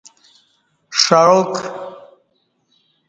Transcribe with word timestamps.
ݜعاک 1.01 1.53